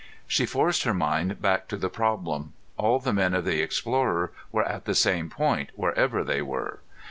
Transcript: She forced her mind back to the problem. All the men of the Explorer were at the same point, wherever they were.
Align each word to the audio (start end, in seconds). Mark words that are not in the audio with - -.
She 0.25 0.47
forced 0.47 0.81
her 0.81 0.95
mind 0.95 1.43
back 1.43 1.67
to 1.67 1.77
the 1.77 1.87
problem. 1.87 2.53
All 2.75 2.97
the 2.97 3.13
men 3.13 3.35
of 3.35 3.45
the 3.45 3.61
Explorer 3.61 4.31
were 4.51 4.67
at 4.67 4.85
the 4.85 4.95
same 4.95 5.29
point, 5.29 5.69
wherever 5.75 6.23
they 6.23 6.41
were. 6.41 6.79